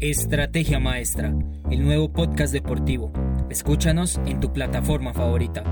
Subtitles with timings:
[0.00, 1.34] Estrategia Maestra,
[1.72, 3.12] el nuevo podcast deportivo.
[3.50, 5.64] Escúchanos en tu plataforma favorita.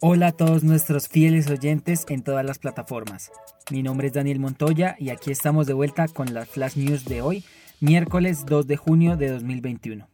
[0.00, 3.30] Hola a todos nuestros fieles oyentes en todas las plataformas.
[3.70, 7.20] Mi nombre es Daniel Montoya y aquí estamos de vuelta con las Flash News de
[7.20, 7.44] hoy,
[7.80, 10.09] miércoles 2 de junio de 2021.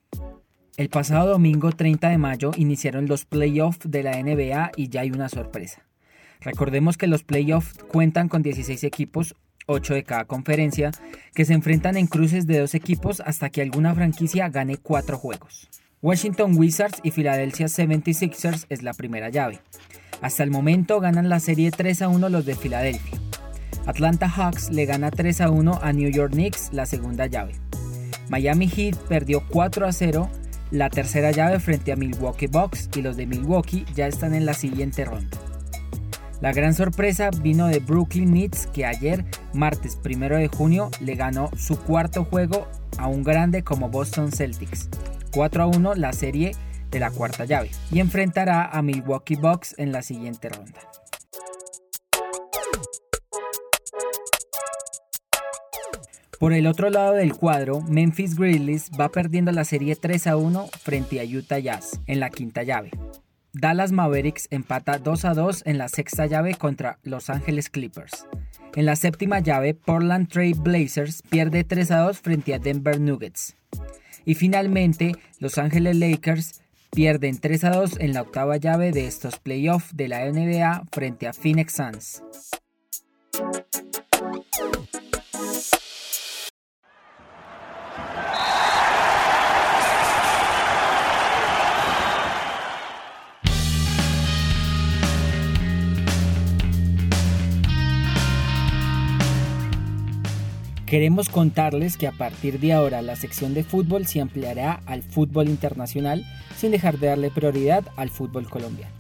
[0.76, 5.10] El pasado domingo 30 de mayo iniciaron los playoffs de la NBA y ya hay
[5.10, 5.80] una sorpresa.
[6.42, 10.90] Recordemos que los playoffs cuentan con 16 equipos, 8 de cada conferencia,
[11.34, 15.66] que se enfrentan en cruces de dos equipos hasta que alguna franquicia gane 4 juegos.
[16.02, 19.60] Washington Wizards y Philadelphia 76ers es la primera llave.
[20.20, 23.18] Hasta el momento ganan la serie 3 a 1 los de Filadelfia.
[23.86, 27.54] Atlanta Hawks le gana 3 a 1 a New York Knicks la segunda llave.
[28.28, 30.28] Miami Heat perdió 4 a 0
[30.70, 34.54] la tercera llave frente a Milwaukee Bucks y los de Milwaukee ya están en la
[34.54, 35.38] siguiente ronda.
[36.40, 39.24] La gran sorpresa vino de Brooklyn Nets que ayer,
[39.54, 42.68] martes 1 de junio, le ganó su cuarto juego
[42.98, 44.88] a un grande como Boston Celtics.
[45.32, 46.52] 4 a 1 la serie
[46.90, 50.80] de la cuarta llave y enfrentará a Milwaukee Bucks en la siguiente ronda.
[56.38, 60.68] Por el otro lado del cuadro, Memphis Grizzlies va perdiendo la serie 3 a 1
[60.82, 62.90] frente a Utah Jazz en la quinta llave.
[63.54, 68.26] Dallas Mavericks empata 2 a 2 en la sexta llave contra Los Angeles Clippers.
[68.74, 73.56] En la séptima llave, Portland Trail Blazers pierde 3 a 2 frente a Denver Nuggets.
[74.26, 79.38] Y finalmente, Los Ángeles Lakers pierden 3 a 2 en la octava llave de estos
[79.38, 82.22] playoffs de la NBA frente a Phoenix Suns.
[100.86, 105.48] Queremos contarles que a partir de ahora la sección de fútbol se ampliará al fútbol
[105.48, 106.24] internacional
[106.56, 108.94] sin dejar de darle prioridad al fútbol colombiano.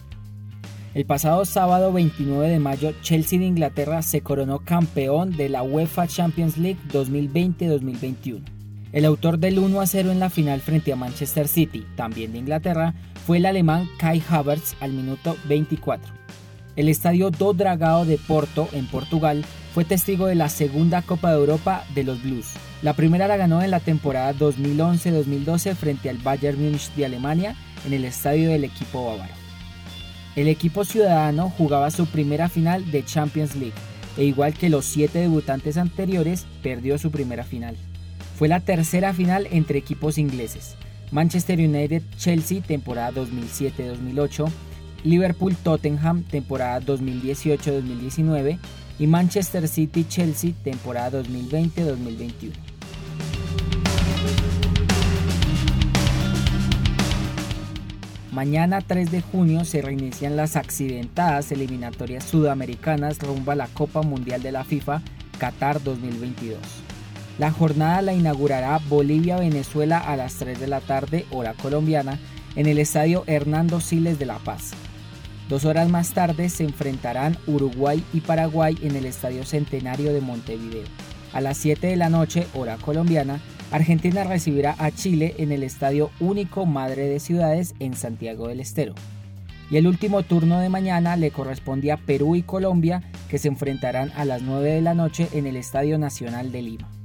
[0.94, 6.08] El pasado sábado 29 de mayo, Chelsea de Inglaterra se coronó campeón de la UEFA
[6.08, 8.42] Champions League 2020-2021.
[8.90, 12.38] El autor del 1 a 0 en la final frente a Manchester City, también de
[12.38, 12.94] Inglaterra,
[13.26, 16.25] fue el alemán Kai Havertz al minuto 24.
[16.76, 21.38] El estadio Do Dragao de Porto, en Portugal, fue testigo de la segunda Copa de
[21.38, 22.52] Europa de los Blues.
[22.82, 27.56] La primera la ganó en la temporada 2011-2012 frente al Bayern Múnich de Alemania
[27.86, 29.32] en el estadio del equipo bávaro.
[30.36, 33.72] El equipo ciudadano jugaba su primera final de Champions League
[34.18, 37.76] e igual que los siete debutantes anteriores, perdió su primera final.
[38.38, 40.76] Fue la tercera final entre equipos ingleses.
[41.10, 44.48] Manchester United-Chelsea temporada 2007-2008,
[45.06, 48.58] Liverpool-Tottenham temporada 2018-2019
[48.98, 52.52] y Manchester City-Chelsea temporada 2020-2021.
[58.32, 64.42] Mañana 3 de junio se reinician las accidentadas eliminatorias sudamericanas rumbo a la Copa Mundial
[64.42, 65.02] de la FIFA
[65.38, 66.58] Qatar 2022.
[67.38, 72.18] La jornada la inaugurará Bolivia-Venezuela a las 3 de la tarde, hora colombiana,
[72.56, 74.72] en el estadio Hernando Siles de La Paz.
[75.48, 80.84] Dos horas más tarde se enfrentarán Uruguay y Paraguay en el Estadio Centenario de Montevideo.
[81.32, 83.40] A las 7 de la noche, hora colombiana,
[83.70, 88.94] Argentina recibirá a Chile en el Estadio Único Madre de Ciudades en Santiago del Estero.
[89.70, 94.12] Y el último turno de mañana le corresponde a Perú y Colombia, que se enfrentarán
[94.16, 96.95] a las 9 de la noche en el Estadio Nacional de Lima.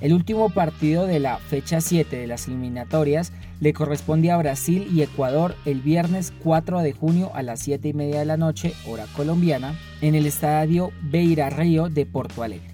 [0.00, 5.02] El último partido de la fecha 7 de las eliminatorias le corresponde a Brasil y
[5.02, 9.06] Ecuador el viernes 4 de junio a las 7 y media de la noche, hora
[9.14, 12.72] colombiana, en el estadio Beira Río de Porto Alegre.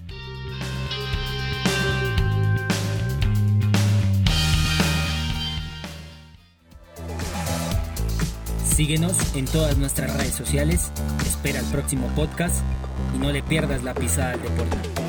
[8.79, 10.89] Síguenos en todas nuestras redes sociales,
[11.27, 12.63] espera el próximo podcast
[13.13, 15.08] y no le pierdas la pisada al deporte.